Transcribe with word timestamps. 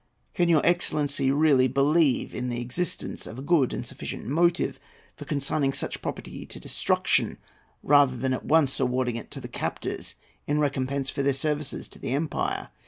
Can 0.33 0.49
your 0.49 0.65
excellency 0.65 1.29
really 1.29 1.67
believe 1.67 2.33
in 2.33 2.49
the 2.49 2.59
existence 2.59 3.27
of 3.27 3.37
a 3.37 3.43
good 3.43 3.71
and 3.71 3.85
sufficient 3.85 4.25
motive 4.25 4.79
for 5.15 5.25
consigning 5.25 5.73
such 5.73 6.01
property 6.01 6.43
to 6.43 6.59
destruction, 6.59 7.37
rather 7.83 8.17
than 8.17 8.33
at 8.33 8.43
once 8.45 8.79
awarding 8.79 9.15
it 9.15 9.29
to 9.29 9.39
the 9.39 9.47
captors 9.47 10.15
in 10.47 10.57
recompense 10.57 11.11
for 11.11 11.21
their 11.21 11.33
services 11.33 11.87
to 11.89 11.99
the 11.99 12.13
empire? 12.13 12.69